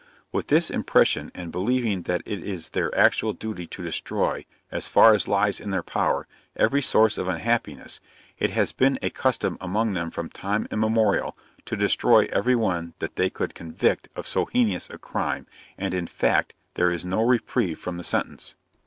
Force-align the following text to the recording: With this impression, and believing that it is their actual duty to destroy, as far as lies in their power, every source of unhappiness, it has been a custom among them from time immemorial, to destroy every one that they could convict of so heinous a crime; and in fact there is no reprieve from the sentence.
With 0.31 0.47
this 0.47 0.71
impression, 0.71 1.31
and 1.35 1.51
believing 1.51 2.01
that 2.09 2.23
it 2.25 2.43
is 2.43 2.71
their 2.71 2.89
actual 2.97 3.33
duty 3.33 3.67
to 3.67 3.83
destroy, 3.83 4.47
as 4.71 4.87
far 4.87 5.13
as 5.13 5.27
lies 5.27 5.59
in 5.59 5.69
their 5.69 5.83
power, 5.83 6.27
every 6.55 6.81
source 6.81 7.19
of 7.19 7.27
unhappiness, 7.27 7.99
it 8.39 8.49
has 8.49 8.73
been 8.73 8.97
a 9.03 9.11
custom 9.11 9.59
among 9.61 9.93
them 9.93 10.09
from 10.09 10.27
time 10.29 10.67
immemorial, 10.71 11.37
to 11.65 11.75
destroy 11.77 12.25
every 12.31 12.55
one 12.55 12.95
that 12.97 13.15
they 13.15 13.29
could 13.29 13.53
convict 13.53 14.09
of 14.15 14.25
so 14.25 14.45
heinous 14.45 14.89
a 14.89 14.97
crime; 14.97 15.45
and 15.77 15.93
in 15.93 16.07
fact 16.07 16.55
there 16.73 16.89
is 16.89 17.05
no 17.05 17.21
reprieve 17.21 17.79
from 17.79 17.97
the 17.97 18.03
sentence. 18.03 18.55